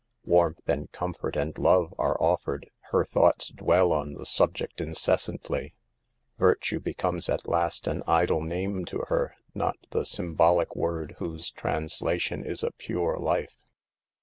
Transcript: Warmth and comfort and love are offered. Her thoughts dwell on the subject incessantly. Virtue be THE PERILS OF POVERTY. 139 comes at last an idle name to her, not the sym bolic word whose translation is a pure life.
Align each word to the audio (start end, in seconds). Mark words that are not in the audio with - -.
Warmth 0.25 0.67
and 0.67 0.91
comfort 0.91 1.35
and 1.35 1.55
love 1.59 1.93
are 1.99 2.19
offered. 2.19 2.71
Her 2.89 3.05
thoughts 3.05 3.49
dwell 3.49 3.91
on 3.93 4.15
the 4.15 4.25
subject 4.25 4.81
incessantly. 4.81 5.75
Virtue 6.39 6.79
be 6.79 6.89
THE 6.91 6.95
PERILS 6.97 7.29
OF 7.29 7.43
POVERTY. 7.43 7.49
139 7.87 8.01
comes 8.01 8.05
at 8.09 8.09
last 8.09 8.31
an 8.31 8.35
idle 8.35 8.41
name 8.41 8.85
to 8.85 9.05
her, 9.09 9.35
not 9.53 9.77
the 9.91 10.03
sym 10.03 10.35
bolic 10.35 10.75
word 10.75 11.13
whose 11.19 11.51
translation 11.51 12.43
is 12.43 12.63
a 12.63 12.71
pure 12.71 13.19
life. 13.19 13.59